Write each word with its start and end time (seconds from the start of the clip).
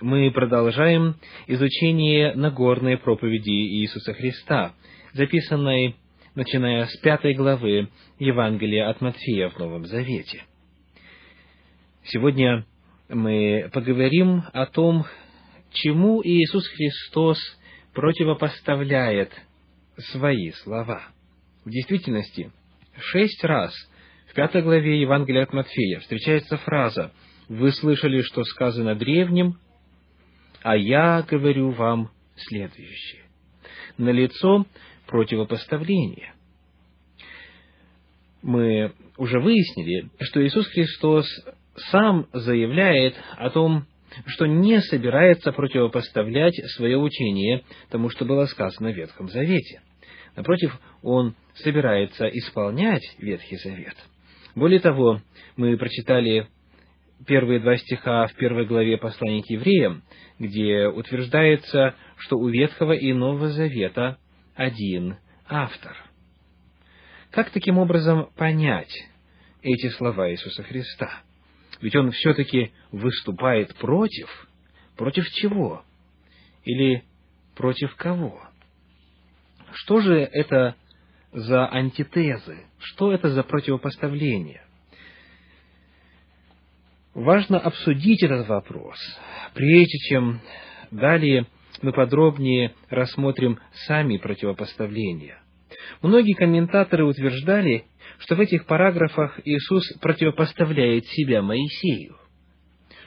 мы 0.00 0.30
продолжаем 0.30 1.16
изучение 1.46 2.34
Нагорной 2.34 2.96
проповеди 2.96 3.50
Иисуса 3.50 4.14
Христа, 4.14 4.74
записанной, 5.12 5.96
начиная 6.34 6.86
с 6.86 6.96
пятой 6.98 7.34
главы 7.34 7.88
Евангелия 8.18 8.88
от 8.88 9.00
Матфея 9.00 9.48
в 9.50 9.58
Новом 9.58 9.86
Завете. 9.86 10.44
Сегодня 12.04 12.64
мы 13.08 13.70
поговорим 13.72 14.42
о 14.52 14.66
том, 14.66 15.04
чему 15.72 16.22
Иисус 16.24 16.66
Христос 16.68 17.38
противопоставляет 17.92 19.32
свои 20.12 20.50
слова. 20.62 21.02
В 21.64 21.70
действительности, 21.70 22.50
шесть 22.98 23.44
раз 23.44 23.72
в 24.30 24.34
пятой 24.34 24.62
главе 24.62 25.00
Евангелия 25.00 25.42
от 25.42 25.52
Матфея 25.52 26.00
встречается 26.00 26.56
фраза 26.56 27.12
«Вы 27.48 27.72
слышали, 27.72 28.22
что 28.22 28.44
сказано 28.44 28.94
древним, 28.94 29.58
а 30.62 30.76
я 30.76 31.22
говорю 31.22 31.70
вам 31.70 32.10
следующее». 32.36 33.22
Налицо 33.98 34.66
противопоставление. 35.06 36.32
Мы 38.42 38.92
уже 39.16 39.38
выяснили, 39.40 40.08
что 40.20 40.44
Иисус 40.44 40.66
Христос 40.68 41.26
сам 41.90 42.26
заявляет 42.32 43.14
о 43.36 43.50
том, 43.50 43.86
что 44.26 44.46
не 44.46 44.80
собирается 44.80 45.52
противопоставлять 45.52 46.54
свое 46.76 46.98
учение 46.98 47.62
тому, 47.90 48.10
что 48.10 48.24
было 48.24 48.46
сказано 48.46 48.90
в 48.90 48.96
Ветхом 48.96 49.28
Завете. 49.28 49.82
Напротив, 50.34 50.78
он 51.02 51.34
собирается 51.54 52.26
исполнять 52.26 53.02
Ветхий 53.18 53.56
Завет. 53.56 53.96
Более 54.54 54.80
того, 54.80 55.20
мы 55.56 55.76
прочитали 55.76 56.48
первые 57.26 57.60
два 57.60 57.76
стиха 57.76 58.26
в 58.26 58.34
первой 58.34 58.66
главе 58.66 58.98
послания 58.98 59.42
к 59.42 59.50
евреям, 59.50 60.02
где 60.38 60.86
утверждается, 60.88 61.94
что 62.16 62.36
у 62.36 62.48
Ветхого 62.48 62.92
и 62.92 63.12
Нового 63.12 63.48
Завета 63.48 64.18
один 64.54 65.16
автор. 65.46 65.96
Как 67.30 67.50
таким 67.50 67.78
образом 67.78 68.28
понять 68.36 68.92
эти 69.62 69.88
слова 69.90 70.30
Иисуса 70.30 70.62
Христа? 70.62 71.22
Ведь 71.80 71.96
он 71.96 72.10
все-таки 72.10 72.72
выступает 72.90 73.74
против. 73.76 74.28
Против 74.96 75.26
чего? 75.30 75.84
Или 76.64 77.04
против 77.56 77.94
кого? 77.96 78.40
Что 79.72 80.00
же 80.00 80.16
это 80.16 80.76
за 81.32 81.66
антитезы? 81.66 82.66
Что 82.78 83.12
это 83.12 83.30
за 83.30 83.42
противопоставление? 83.42 84.62
Важно 87.14 87.58
обсудить 87.58 88.22
этот 88.22 88.48
вопрос, 88.48 88.96
прежде 89.52 89.98
чем 90.08 90.40
далее 90.90 91.46
мы 91.82 91.92
подробнее 91.92 92.72
рассмотрим 92.88 93.58
сами 93.86 94.16
противопоставления. 94.16 95.38
Многие 96.00 96.32
комментаторы 96.32 97.04
утверждали, 97.04 97.84
что 98.18 98.34
в 98.34 98.40
этих 98.40 98.64
параграфах 98.64 99.38
Иисус 99.44 99.84
противопоставляет 100.00 101.04
себя 101.06 101.42
Моисею, 101.42 102.16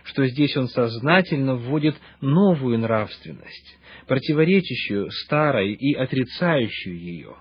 что 0.04 0.28
здесь 0.28 0.56
Он 0.56 0.68
сознательно 0.68 1.56
вводит 1.56 1.96
новую 2.22 2.78
нравственность, 2.78 3.78
противоречащую 4.08 5.10
старой 5.10 5.74
и 5.74 5.96
отрицающую 5.96 6.96
ее, 6.96 7.36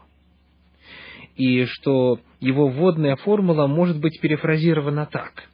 и 1.36 1.66
что 1.66 2.20
его 2.40 2.68
вводная 2.68 3.16
формула 3.16 3.66
может 3.66 4.00
быть 4.00 4.18
перефразирована 4.20 5.04
так. 5.04 5.48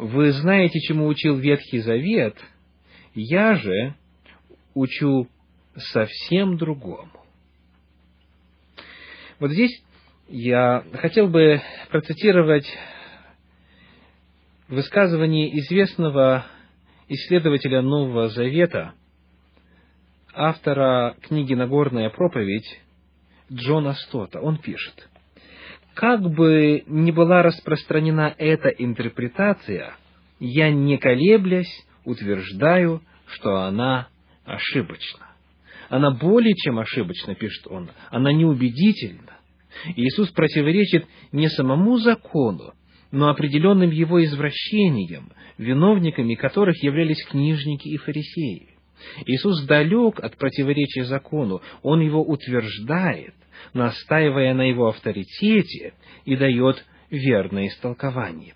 «Вы 0.00 0.32
знаете, 0.32 0.80
чему 0.80 1.06
учил 1.08 1.36
Ветхий 1.36 1.80
Завет, 1.80 2.34
я 3.14 3.54
же 3.54 3.94
учу 4.72 5.28
совсем 5.76 6.56
другому». 6.56 7.10
Вот 9.38 9.50
здесь 9.50 9.82
я 10.26 10.82
хотел 10.94 11.28
бы 11.28 11.60
процитировать 11.90 12.66
высказывание 14.68 15.58
известного 15.58 16.46
исследователя 17.08 17.82
Нового 17.82 18.30
Завета, 18.30 18.94
автора 20.32 21.14
книги 21.20 21.52
«Нагорная 21.52 22.08
проповедь» 22.08 22.80
Джона 23.52 23.92
Стота. 23.92 24.40
Он 24.40 24.56
пишет, 24.56 25.09
«Как 25.94 26.22
бы 26.22 26.84
ни 26.86 27.10
была 27.10 27.42
распространена 27.42 28.34
эта 28.38 28.68
интерпретация, 28.68 29.94
я 30.38 30.70
не 30.70 30.98
колеблясь 30.98 31.84
утверждаю, 32.04 33.02
что 33.26 33.56
она 33.62 34.08
ошибочна. 34.44 35.26
Она 35.88 36.10
более 36.12 36.54
чем 36.54 36.78
ошибочна, 36.78 37.34
пишет 37.34 37.66
он, 37.66 37.90
она 38.10 38.32
неубедительна. 38.32 39.38
Иисус 39.96 40.30
противоречит 40.30 41.06
не 41.32 41.48
самому 41.48 41.98
закону, 41.98 42.72
но 43.10 43.28
определенным 43.28 43.90
его 43.90 44.22
извращениям, 44.24 45.32
виновниками 45.58 46.34
которых 46.34 46.82
являлись 46.82 47.24
книжники 47.26 47.88
и 47.88 47.96
фарисеи. 47.96 48.69
Иисус 49.26 49.64
далек 49.66 50.20
от 50.20 50.36
противоречия 50.36 51.04
закону, 51.04 51.62
Он 51.82 52.00
его 52.00 52.22
утверждает, 52.22 53.34
настаивая 53.72 54.54
на 54.54 54.62
его 54.62 54.88
авторитете 54.88 55.94
и 56.24 56.36
дает 56.36 56.84
верное 57.10 57.68
истолкование. 57.68 58.54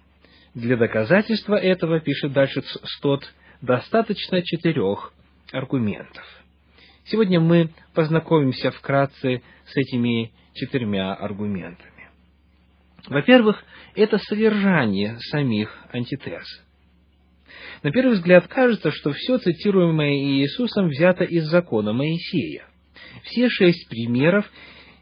Для 0.55 0.77
доказательства 0.77 1.57
этого, 1.57 2.01
пишет 2.01 2.33
дальше 2.33 2.63
Стот, 2.97 3.25
достаточно 3.61 4.43
четырех 4.43 5.13
аргументов. 5.53 6.25
Сегодня 7.07 7.41
мы 7.41 7.71
познакомимся 7.93 8.71
вкратце 8.71 9.43
с 9.67 9.77
этими 9.77 10.33
четырьмя 10.55 11.15
аргументами. 11.15 12.09
Во-первых, 13.07 13.63
это 13.95 14.19
содержание 14.19 15.19
самих 15.31 15.77
антитез. 15.93 16.45
На 17.83 17.91
первый 17.91 18.15
взгляд 18.15 18.49
кажется, 18.49 18.91
что 18.91 19.13
все 19.13 19.39
цитируемое 19.39 20.15
Иисусом 20.15 20.89
взято 20.89 21.25
из 21.25 21.45
закона 21.47 21.93
Моисея. 21.93 22.67
Все 23.25 23.49
шесть 23.49 23.89
примеров 23.89 24.51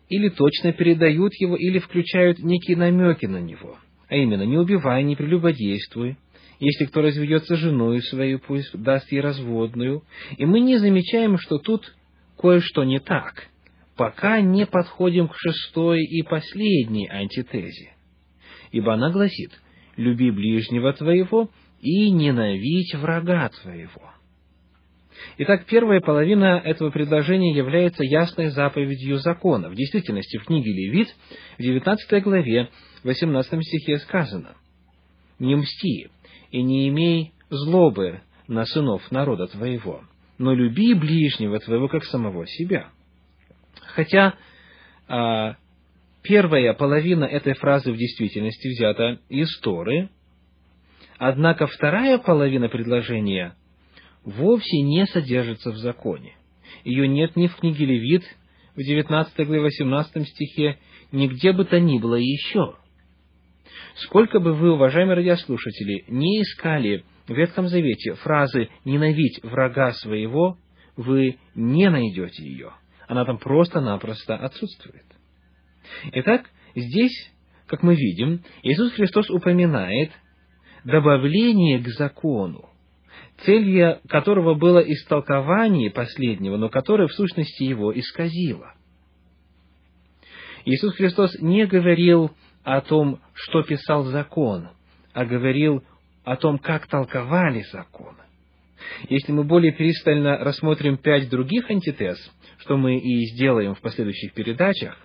или 0.08 0.28
точно 0.28 0.72
передают 0.72 1.32
его, 1.36 1.56
или 1.56 1.78
включают 1.78 2.38
некие 2.41 2.76
намеки 2.76 3.26
на 3.26 3.38
него. 3.38 3.78
А 4.08 4.16
именно, 4.16 4.42
не 4.42 4.58
убивай, 4.58 5.02
не 5.04 5.16
прелюбодействуй, 5.16 6.16
если 6.60 6.84
кто 6.84 7.00
разведется 7.00 7.56
женой 7.56 8.02
свою, 8.02 8.38
пусть 8.38 8.70
даст 8.80 9.10
ей 9.10 9.20
разводную. 9.20 10.02
И 10.36 10.44
мы 10.44 10.60
не 10.60 10.76
замечаем, 10.76 11.38
что 11.38 11.58
тут 11.58 11.94
кое-что 12.38 12.84
не 12.84 13.00
так, 13.00 13.48
пока 13.96 14.41
не 14.41 14.66
подходим 14.66 15.28
к 15.28 15.34
шестой 15.36 16.04
и 16.04 16.22
последней 16.22 17.08
антитезе. 17.08 17.94
Ибо 18.70 18.94
она 18.94 19.10
гласит, 19.10 19.50
люби 19.96 20.30
ближнего 20.30 20.92
твоего 20.92 21.50
и 21.82 22.10
ненавидь 22.10 22.94
врага 22.94 23.50
твоего. 23.50 24.12
Итак, 25.38 25.66
первая 25.66 26.00
половина 26.00 26.60
этого 26.65 26.91
предложения 26.91 27.54
является 27.54 28.03
ясной 28.04 28.48
заповедью 28.50 29.19
закона. 29.19 29.69
В 29.69 29.75
действительности, 29.75 30.38
в 30.38 30.44
книге 30.44 30.72
Левит, 30.72 31.09
в 31.59 31.62
19 31.62 32.22
главе, 32.22 32.71
18 33.03 33.65
стихе 33.65 33.98
сказано, 33.98 34.56
«Не 35.38 35.56
мсти, 35.56 36.09
и 36.50 36.62
не 36.62 36.88
имей 36.88 37.32
злобы 37.50 38.22
на 38.47 38.65
сынов 38.65 39.10
народа 39.10 39.48
твоего, 39.48 40.03
но 40.38 40.54
люби 40.54 40.94
ближнего 40.94 41.59
твоего, 41.59 41.88
как 41.88 42.04
самого 42.04 42.47
себя». 42.47 42.88
Хотя 43.94 44.34
а, 45.09 45.56
первая 46.22 46.75
половина 46.75 47.25
этой 47.25 47.54
фразы 47.54 47.92
в 47.92 47.97
действительности 47.97 48.69
взята 48.69 49.19
из 49.28 49.59
Торы, 49.60 50.10
однако 51.18 51.66
вторая 51.66 52.18
половина 52.18 52.68
предложения 52.68 53.54
вовсе 54.24 54.82
не 54.82 55.06
содержится 55.06 55.70
в 55.70 55.76
законе. 55.76 56.36
Ее 56.84 57.09
нет 57.09 57.36
ни 57.36 57.47
в 57.47 57.56
книге 57.56 57.86
Левит, 57.86 58.24
в 58.74 58.78
19 58.78 59.47
главе 59.47 59.60
18 59.60 60.28
стихе, 60.28 60.78
нигде 61.10 61.53
бы 61.53 61.64
то 61.64 61.78
ни 61.78 61.98
было 61.98 62.16
еще. 62.16 62.76
Сколько 63.97 64.41
бы 64.41 64.54
вы, 64.54 64.72
уважаемые 64.72 65.16
радиослушатели, 65.16 66.04
не 66.09 66.42
искали 66.42 67.04
в 67.26 67.32
Ветхом 67.34 67.68
Завете 67.68 68.15
фразы 68.15 68.68
«ненавидь 68.84 69.41
врага 69.42 69.92
своего», 69.92 70.56
вы 70.97 71.38
не 71.54 71.88
найдете 71.91 72.42
ее. 72.42 72.72
Она 73.06 73.24
там 73.24 73.38
просто-напросто 73.38 74.36
отсутствует. 74.36 75.04
Итак, 76.12 76.48
здесь, 76.74 77.30
как 77.66 77.82
мы 77.82 77.94
видим, 77.94 78.42
Иисус 78.62 78.92
Христос 78.92 79.28
упоминает 79.30 80.12
добавление 80.84 81.78
к 81.78 81.88
закону, 81.88 82.68
целью 83.44 84.00
которого 84.08 84.54
было 84.54 84.78
истолкование 84.80 85.90
последнего, 85.90 86.56
но 86.56 86.68
которое 86.68 87.08
в 87.08 87.12
сущности 87.12 87.64
его 87.64 87.96
исказило. 87.98 88.74
Иисус 90.64 90.94
Христос 90.94 91.36
не 91.40 91.66
говорил 91.66 92.30
о 92.62 92.80
том, 92.80 93.20
что 93.34 93.62
писал 93.62 94.04
закон, 94.04 94.68
а 95.12 95.24
говорил 95.24 95.82
о 96.24 96.36
том, 96.36 96.58
как 96.58 96.86
толковали 96.86 97.64
закон. 97.72 98.14
Если 99.08 99.32
мы 99.32 99.44
более 99.44 99.72
пристально 99.72 100.38
рассмотрим 100.38 100.96
пять 100.96 101.28
других 101.28 101.70
антитез, 101.70 102.18
что 102.58 102.76
мы 102.76 102.98
и 102.98 103.26
сделаем 103.26 103.74
в 103.74 103.80
последующих 103.80 104.32
передачах, 104.34 104.96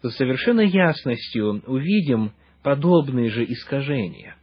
то 0.00 0.10
с 0.10 0.16
совершенно 0.16 0.60
ясностью 0.60 1.62
увидим 1.66 2.32
подобные 2.62 3.30
же 3.30 3.44
искажения. 3.44 4.36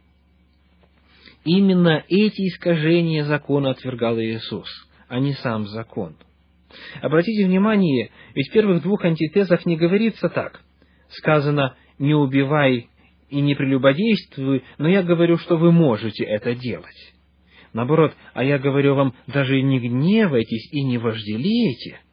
Именно 1.44 2.04
эти 2.08 2.48
искажения 2.48 3.24
закона 3.24 3.70
отвергал 3.70 4.18
Иисус, 4.20 4.68
а 5.08 5.18
не 5.18 5.32
сам 5.34 5.66
закон. 5.66 6.16
Обратите 7.00 7.46
внимание, 7.46 8.10
ведь 8.34 8.48
в 8.50 8.52
первых 8.52 8.82
двух 8.82 9.04
антитезах 9.04 9.66
не 9.66 9.76
говорится 9.76 10.28
так. 10.28 10.60
Сказано 11.08 11.76
«не 11.98 12.14
убивай 12.14 12.88
и 13.30 13.40
не 13.40 13.54
прелюбодействуй», 13.54 14.62
но 14.78 14.88
я 14.88 15.02
говорю, 15.02 15.38
что 15.38 15.56
вы 15.56 15.72
можете 15.72 16.24
это 16.24 16.54
делать. 16.54 17.14
Наоборот, 17.72 18.14
а 18.34 18.44
я 18.44 18.58
говорю 18.58 18.94
вам, 18.94 19.14
даже 19.26 19.60
не 19.62 19.80
гневайтесь 19.80 20.68
и 20.72 20.82
не 20.82 20.98
вожделеете– 20.98 22.00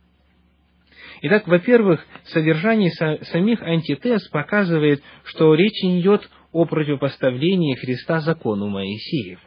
Итак, 1.22 1.48
во-первых, 1.48 2.06
содержание 2.26 2.92
самих 2.92 3.62
антитез 3.64 4.28
показывает, 4.30 5.02
что 5.24 5.54
речь 5.56 5.84
идет 5.84 6.30
о 6.52 6.66
противопоставлении 6.66 7.76
Христа 7.76 8.20
закону 8.22 8.68
Моисееву. 8.68 9.42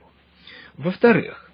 Во-вторых, 0.76 1.50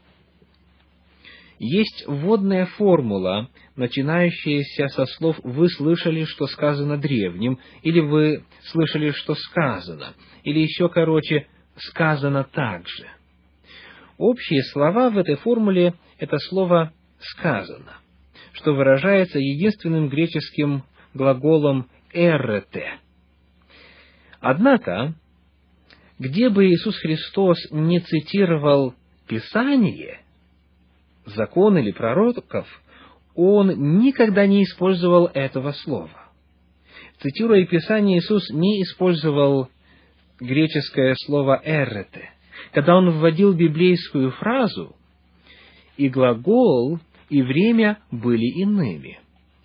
есть 1.59 2.05
вводная 2.07 2.67
формула, 2.67 3.49
начинающаяся 3.77 4.89
со 4.89 5.07
слов 5.07 5.39
«вы 5.43 5.69
слышали, 5.71 6.25
что 6.25 6.47
сказано 6.47 6.99
древним», 6.99 7.59
или 7.83 8.01
«вы 8.01 8.45
слышали, 8.65 9.11
что 9.11 9.35
сказано», 9.35 10.15
или 10.43 10.61
еще 10.61 10.89
короче 10.89 11.47
«сказано 11.77 12.45
также». 12.45 13.07
Общие 14.19 14.63
слова 14.65 15.11
в 15.11 15.19
этой 15.19 15.37
формуле– 15.37 15.95
это 16.19 16.39
слово 16.39 16.93
«сказано» 17.19 18.01
что 18.57 18.73
выражается 18.73 19.39
единственным 19.39 20.09
греческим 20.09 20.83
глаголом 21.15 21.89
«эрете». 22.13 22.99
Однако, 24.41 25.15
где 26.19 26.49
бы 26.49 26.67
Иисус 26.67 26.97
Христос 26.99 27.59
не 27.71 28.01
цитировал 28.01 28.95
Писание, 29.27 30.21
закон 31.27 31.77
или 31.79 31.91
пророков, 31.91 32.67
Он 33.35 33.99
никогда 33.99 34.47
не 34.47 34.63
использовал 34.63 35.27
этого 35.27 35.73
слова. 35.73 36.31
Цитируя 37.21 37.67
Писание, 37.67 38.19
Иисус 38.19 38.49
не 38.51 38.83
использовал 38.83 39.69
греческое 40.41 41.15
слово 41.27 41.61
«эрете». 41.65 42.31
Когда 42.73 42.97
Он 42.97 43.11
вводил 43.11 43.53
библейскую 43.53 44.31
фразу, 44.33 44.97
и 45.97 46.09
глагол 46.09 46.99
и 47.29 47.43
время 47.43 47.99
были 48.11 48.47
иными. 48.63 49.19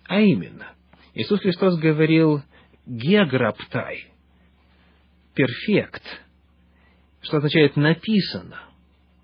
А 0.06 0.20
именно, 0.20 0.72
Иисус 1.14 1.40
Христос 1.40 1.78
говорил 1.78 2.42
«геограптай», 2.86 4.06
«перфект», 5.34 6.02
что 7.22 7.38
означает 7.38 7.76
«написано». 7.76 8.60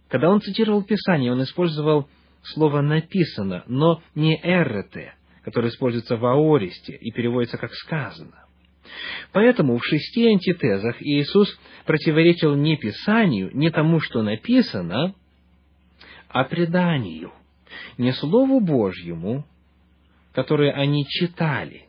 Когда 0.08 0.30
он 0.30 0.40
цитировал 0.40 0.82
Писание, 0.82 1.32
он 1.32 1.42
использовал 1.42 2.08
слово 2.42 2.80
«написано», 2.80 3.64
но 3.66 4.02
не 4.14 4.40
«эрете», 4.42 5.14
которое 5.44 5.68
используется 5.68 6.16
в 6.16 6.24
аористе 6.24 6.94
и 6.94 7.10
переводится 7.12 7.58
как 7.58 7.74
«сказано». 7.74 8.44
Поэтому 9.32 9.76
в 9.76 9.84
шести 9.84 10.26
антитезах 10.28 11.02
Иисус 11.02 11.58
противоречил 11.84 12.54
не 12.54 12.76
Писанию, 12.76 13.50
не 13.52 13.70
тому, 13.70 14.00
что 14.00 14.22
написано, 14.22 15.14
а 16.28 16.44
преданию 16.44 17.32
не 17.98 18.12
Слову 18.12 18.60
Божьему, 18.60 19.44
которое 20.32 20.72
они 20.72 21.04
читали, 21.06 21.87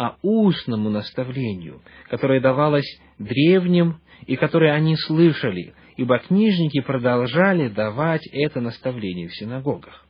а 0.00 0.16
устному 0.22 0.88
наставлению, 0.88 1.82
которое 2.08 2.40
давалось 2.40 2.86
древним 3.18 4.00
и 4.26 4.34
которое 4.34 4.72
они 4.72 4.96
слышали, 4.96 5.74
ибо 5.98 6.18
книжники 6.18 6.80
продолжали 6.80 7.68
давать 7.68 8.26
это 8.32 8.62
наставление 8.62 9.28
в 9.28 9.36
синагогах. 9.36 10.06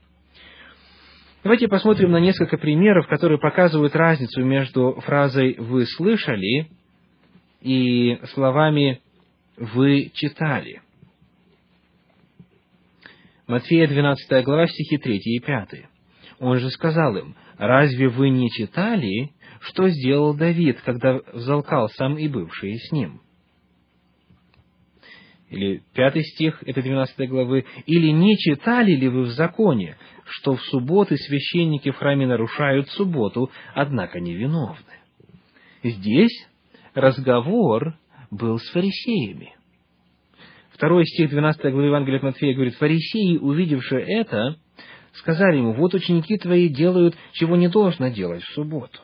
Давайте 1.43 1.67
посмотрим 1.67 2.13
на 2.13 2.21
несколько 2.21 2.57
примеров, 2.57 3.09
которые 3.09 3.41
показывают 3.41 3.97
разницу 3.97 4.45
между 4.45 4.93
фразой 5.05 5.57
«вы 5.59 5.87
слышали» 5.87 6.71
и 7.61 8.21
словами 8.33 9.01
«вы 9.57 10.13
читали». 10.15 10.83
Матфея 13.49 13.89
12 13.89 14.45
глава, 14.45 14.69
стихи 14.69 14.99
3 14.99 15.17
и 15.17 15.41
5. 15.41 15.90
Он 16.41 16.57
же 16.57 16.71
сказал 16.71 17.17
им, 17.17 17.37
«Разве 17.59 18.09
вы 18.09 18.31
не 18.31 18.51
читали, 18.51 19.33
что 19.61 19.89
сделал 19.91 20.35
Давид, 20.35 20.81
когда 20.81 21.21
взалкал 21.35 21.91
сам 21.91 22.17
и 22.17 22.27
бывшие 22.29 22.79
с 22.79 22.91
ним?» 22.91 23.21
Или 25.51 25.83
пятый 25.93 26.23
стих 26.23 26.63
этой 26.63 26.83
12 26.83 27.29
главы. 27.29 27.67
«Или 27.85 28.11
не 28.11 28.39
читали 28.39 28.93
ли 28.93 29.09
вы 29.09 29.23
в 29.23 29.31
законе, 29.31 29.99
что 30.25 30.55
в 30.55 30.63
субботы 30.63 31.17
священники 31.17 31.91
в 31.91 31.97
храме 31.97 32.27
нарушают 32.27 32.89
субботу, 32.89 33.51
однако 33.75 34.19
невиновны?» 34.19 34.79
Здесь 35.83 36.49
разговор 36.95 37.97
был 38.31 38.59
с 38.59 38.71
фарисеями. 38.71 39.55
Второй 40.73 41.05
стих 41.05 41.29
12 41.29 41.61
главы 41.61 41.87
Евангелия 41.87 42.19
от 42.19 42.23
Матфея 42.23 42.55
говорит, 42.55 42.77
«Фарисеи, 42.77 43.37
увидевшие 43.37 44.03
это, 44.21 44.57
сказали 45.15 45.59
ему, 45.59 45.73
вот 45.73 45.95
ученики 45.95 46.39
твои 46.39 46.69
делают, 46.69 47.15
чего 47.33 47.57
не 47.57 47.69
должно 47.69 48.09
делать 48.09 48.43
в 48.43 48.55
субботу». 48.55 49.01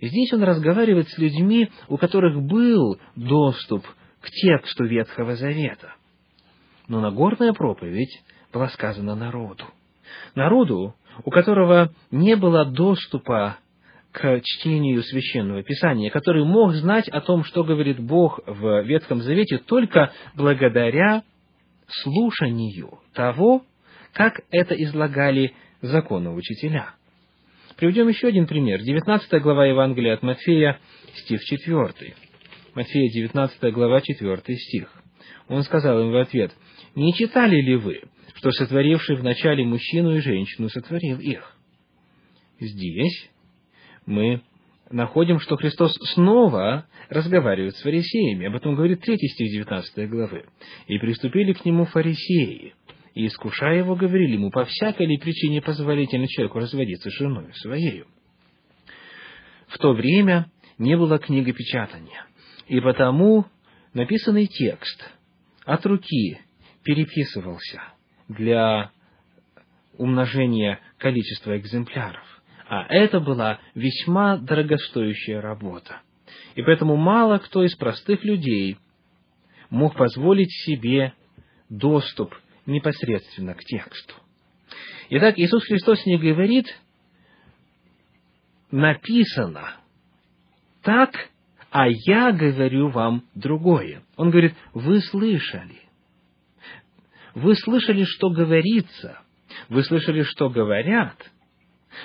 И 0.00 0.08
здесь 0.08 0.32
он 0.32 0.42
разговаривает 0.42 1.08
с 1.08 1.18
людьми, 1.18 1.70
у 1.88 1.96
которых 1.96 2.40
был 2.42 2.98
доступ 3.16 3.84
к 4.20 4.30
тексту 4.30 4.84
Ветхого 4.84 5.36
Завета. 5.36 5.94
Но 6.88 7.00
Нагорная 7.00 7.52
проповедь 7.52 8.22
была 8.52 8.68
сказана 8.68 9.14
народу. 9.14 9.64
Народу, 10.34 10.94
у 11.24 11.30
которого 11.30 11.92
не 12.10 12.36
было 12.36 12.64
доступа 12.64 13.58
к 14.12 14.40
чтению 14.42 15.02
священного 15.02 15.62
писания, 15.62 16.10
который 16.10 16.44
мог 16.44 16.72
знать 16.74 17.08
о 17.08 17.20
том, 17.20 17.42
что 17.44 17.64
говорит 17.64 17.98
Бог 17.98 18.40
в 18.46 18.82
Ветхом 18.82 19.22
Завете 19.22 19.58
только 19.58 20.12
благодаря 20.36 21.24
слушанию 21.88 23.00
того, 23.12 23.62
как 24.14 24.40
это 24.50 24.74
излагали 24.74 25.52
законоучителя. 25.82 26.94
Приведем 27.76 28.08
еще 28.08 28.28
один 28.28 28.46
пример. 28.46 28.80
19 28.80 29.42
глава 29.42 29.66
Евангелия 29.66 30.14
от 30.14 30.22
Матфея, 30.22 30.78
стих 31.14 31.42
4. 31.42 32.14
Матфея, 32.74 33.10
19 33.12 33.72
глава, 33.72 34.00
4 34.00 34.56
стих. 34.56 35.02
Он 35.48 35.62
сказал 35.64 36.00
им 36.00 36.12
в 36.12 36.16
ответ, 36.16 36.52
«Не 36.94 37.12
читали 37.12 37.60
ли 37.60 37.74
вы, 37.74 38.02
что 38.34 38.52
сотворивший 38.52 39.16
вначале 39.16 39.64
мужчину 39.64 40.16
и 40.16 40.20
женщину 40.20 40.68
сотворил 40.68 41.18
их?» 41.18 41.56
Здесь 42.60 43.30
мы 44.06 44.42
находим, 44.90 45.40
что 45.40 45.56
Христос 45.56 45.92
снова 46.14 46.86
разговаривает 47.08 47.74
с 47.74 47.82
фарисеями. 47.82 48.46
Об 48.46 48.54
этом 48.54 48.76
говорит 48.76 49.00
третий 49.00 49.28
стих 49.28 49.50
19 49.50 50.08
главы. 50.08 50.44
«И 50.86 50.98
приступили 50.98 51.52
к 51.52 51.64
нему 51.64 51.84
фарисеи, 51.86 52.74
и, 53.14 53.26
искушая 53.26 53.78
его, 53.78 53.94
говорили 53.94 54.34
ему, 54.34 54.50
по 54.50 54.64
всякой 54.64 55.06
ли 55.06 55.18
причине 55.18 55.62
позволительно 55.62 56.26
человеку 56.28 56.58
разводиться 56.58 57.10
с 57.10 57.14
женой 57.14 57.52
своею». 57.54 58.06
В 59.68 59.78
то 59.78 59.92
время 59.92 60.50
не 60.78 60.96
было 60.96 61.18
книгопечатания, 61.18 62.26
и 62.66 62.80
потому 62.80 63.46
написанный 63.92 64.46
текст 64.46 65.02
от 65.64 65.84
руки 65.86 66.38
переписывался 66.82 67.82
для 68.28 68.90
умножения 69.96 70.80
количества 70.98 71.56
экземпляров. 71.56 72.24
А 72.68 72.86
это 72.88 73.20
была 73.20 73.60
весьма 73.74 74.36
дорогостоящая 74.38 75.40
работа. 75.40 76.00
И 76.54 76.62
поэтому 76.62 76.96
мало 76.96 77.38
кто 77.38 77.62
из 77.62 77.74
простых 77.76 78.24
людей 78.24 78.78
мог 79.70 79.96
позволить 79.96 80.52
себе 80.64 81.12
доступ 81.68 82.34
непосредственно 82.66 83.54
к 83.54 83.60
тексту. 83.60 84.14
Итак, 85.10 85.38
Иисус 85.38 85.64
Христос 85.64 86.04
не 86.06 86.18
говорит 86.18 86.66
«написано 88.70 89.76
так, 90.82 91.30
а 91.70 91.88
я 91.88 92.32
говорю 92.32 92.88
вам 92.88 93.24
другое». 93.34 94.02
Он 94.16 94.30
говорит 94.30 94.54
«вы 94.72 95.00
слышали». 95.00 95.80
Вы 97.34 97.56
слышали, 97.56 98.04
что 98.04 98.30
говорится, 98.30 99.20
вы 99.68 99.82
слышали, 99.82 100.22
что 100.22 100.50
говорят– 100.50 101.30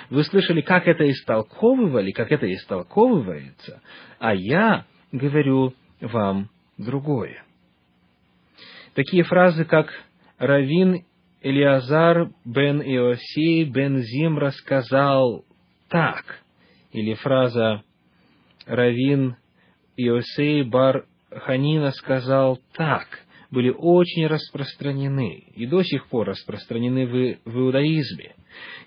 вы 0.08 0.24
слышали, 0.24 0.60
как 0.60 0.86
это 0.86 1.08
истолковывали, 1.10 2.12
как 2.12 2.30
это 2.32 2.52
истолковывается, 2.52 3.82
а 4.18 4.34
я 4.34 4.86
говорю 5.12 5.74
вам 6.00 6.48
другое. 6.78 7.44
Такие 8.94 9.22
фразы, 9.22 9.64
как 9.64 9.88
«равин 10.40 11.04
Элиазар 11.42 12.30
бен 12.46 12.80
Иосей 12.80 13.64
бен 13.64 13.98
Зимра 13.98 14.50
сказал 14.50 15.44
так, 15.90 16.24
или 16.92 17.14
фраза 17.14 17.82
Равин 18.66 19.36
Иосей 19.98 20.62
бар 20.62 21.04
Ханина 21.30 21.90
сказал 21.92 22.58
так, 22.74 23.06
были 23.50 23.68
очень 23.68 24.26
распространены 24.26 25.44
и 25.54 25.66
до 25.66 25.82
сих 25.82 26.08
пор 26.08 26.28
распространены 26.28 27.06
в, 27.06 27.50
в 27.50 27.58
иудаизме, 27.58 28.34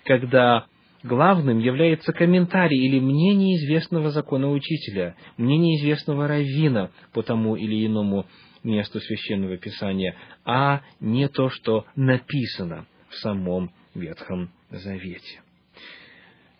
когда 0.04 0.66
главным 1.04 1.60
является 1.60 2.12
комментарий 2.12 2.84
или 2.84 2.98
мнение 2.98 3.58
известного 3.58 4.10
закона 4.10 4.50
учителя, 4.50 5.14
мнение 5.36 5.76
известного 5.78 6.26
раввина 6.26 6.90
по 7.12 7.22
тому 7.22 7.54
или 7.54 7.86
иному 7.86 8.26
месту 8.64 9.00
священного 9.00 9.56
писания, 9.56 10.16
а 10.44 10.80
не 11.00 11.28
то, 11.28 11.48
что 11.50 11.84
написано 11.94 12.86
в 13.08 13.14
самом 13.16 13.70
Ветхом 13.94 14.50
Завете. 14.70 15.40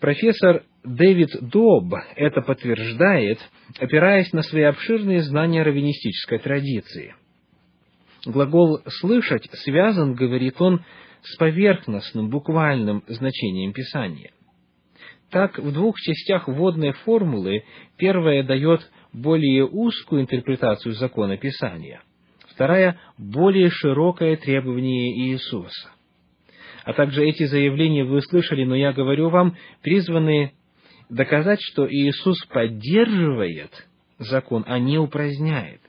Профессор 0.00 0.64
Дэвид 0.84 1.30
Доб 1.40 1.94
это 2.14 2.42
подтверждает, 2.42 3.38
опираясь 3.78 4.32
на 4.32 4.42
свои 4.42 4.64
обширные 4.64 5.22
знания 5.22 5.62
раввинистической 5.62 6.38
традиции. 6.38 7.14
Глагол 8.26 8.80
«слышать» 9.00 9.48
связан, 9.64 10.14
говорит 10.14 10.60
он, 10.60 10.84
с 11.22 11.36
поверхностным, 11.36 12.28
буквальным 12.28 13.02
значением 13.08 13.72
Писания. 13.72 14.30
Так, 15.30 15.58
в 15.58 15.72
двух 15.72 15.98
частях 15.98 16.48
вводной 16.48 16.92
формулы 16.92 17.64
первая 17.96 18.42
дает 18.44 18.88
более 19.14 19.64
узкую 19.64 20.22
интерпретацию 20.22 20.94
закона 20.94 21.36
Писания, 21.38 22.02
вторая– 22.48 23.00
более 23.18 23.70
широкое 23.70 24.36
требование 24.36 25.16
Иисуса. 25.16 25.90
А 26.84 26.92
также 26.92 27.24
эти 27.24 27.44
заявления 27.44 28.04
вы 28.04 28.20
слышали, 28.20 28.64
но 28.64 28.74
я 28.74 28.92
говорю 28.92 29.30
вам, 29.30 29.56
призваны 29.82 30.52
доказать, 31.08 31.60
что 31.62 31.90
Иисус 31.90 32.44
поддерживает 32.46 33.70
закон, 34.18 34.64
а 34.66 34.78
не 34.78 34.98
упраздняет. 34.98 35.80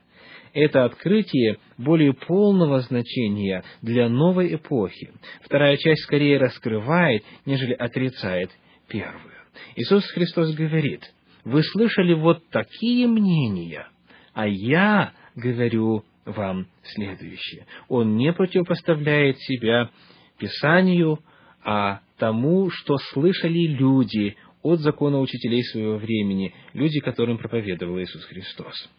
Это 0.53 0.85
открытие 0.85 1.57
более 1.77 2.13
полного 2.13 2.79
значения 2.79 3.63
для 3.81 4.07
новой 4.07 4.55
эпохи. 4.55 5.11
Вторая 5.41 5.75
часть 5.75 6.03
скорее 6.03 6.37
раскрывает, 6.37 7.23
нежели 7.45 7.73
отрицает 7.73 8.51
первую. 8.87 9.33
Иисус 9.75 10.05
Христос 10.11 10.53
говорит, 10.55 11.01
вы 11.45 11.63
слышали 11.63 12.13
вот 12.13 12.47
такие 12.49 13.07
мнения, 13.07 13.87
а 14.33 14.47
я 14.47 15.13
говорю 15.35 16.03
вам 16.25 16.67
следующее. 16.83 17.67
Он 17.87 18.17
не 18.17 18.33
противопоставляет 18.33 19.39
себя 19.39 19.91
Писанию, 20.39 21.19
а 21.63 22.01
тому, 22.17 22.69
что 22.69 22.97
слышали 22.97 23.67
люди 23.67 24.35
от 24.63 24.79
закона 24.79 25.19
учителей 25.19 25.63
своего 25.63 25.97
времени, 25.97 26.53
люди, 26.73 26.99
которым 26.99 27.37
проповедовал 27.37 27.99
Иисус 27.99 28.25
Христос. 28.25 28.89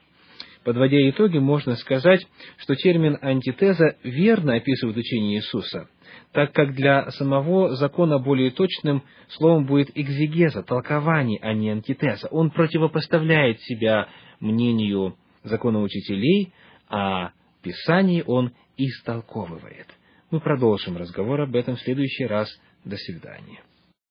Подводя 0.63 0.97
итоги, 1.11 1.39
можно 1.39 1.77
сказать, 1.77 2.27
что 2.59 2.75
термин 2.75 3.19
«антитеза» 3.21 3.97
верно 4.03 4.55
описывает 4.55 4.97
учение 4.97 5.39
Иисуса, 5.39 5.89
так 6.33 6.53
как 6.53 6.75
для 6.75 7.11
самого 7.13 7.75
закона 7.77 8.19
более 8.19 8.51
точным 8.51 9.03
словом 9.29 9.67
будет 9.67 9.91
экзегеза, 9.95 10.63
толкование, 10.63 11.39
а 11.43 11.53
не 11.53 11.71
антитеза. 11.71 12.29
Он 12.29 12.51
противопоставляет 12.51 13.61
себя 13.63 14.09
мнению 14.41 15.17
закона 15.43 15.81
учителей, 15.81 16.53
а 16.89 17.33
Писание 17.63 18.23
он 18.23 18.53
истолковывает. 18.77 19.89
Мы 20.31 20.39
продолжим 20.39 20.97
разговор 20.97 21.41
об 21.41 21.57
этом 21.57 21.75
в 21.75 21.81
следующий 21.81 22.27
раз. 22.27 22.49
До 22.85 22.97
свидания. 22.97 23.66